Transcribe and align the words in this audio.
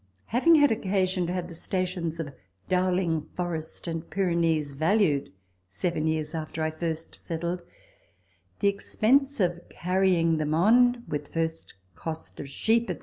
Having 0.25 0.55
had 0.55 0.71
occasion 0.71 1.27
to 1.27 1.33
have 1.33 1.47
the 1.47 1.53
stations 1.53 2.19
of 2.19 2.33
Dowling 2.67 3.29
Forest 3.35 3.85
and 3.85 4.09
Pyrenees 4.09 4.73
valued 4.73 5.31
seven 5.69 6.07
years 6.07 6.33
after 6.33 6.63
I 6.63 6.71
first 6.71 7.13
settled, 7.13 7.61
the 8.61 8.67
expense 8.67 9.39
of 9.39 9.61
carrying 9.69 10.37
them 10.37 10.55
on, 10.55 11.03
with 11.07 11.31
first 11.31 11.75
cost 11.93 12.39
of 12.39 12.49
sheep, 12.49 12.87
&c. 12.89 12.97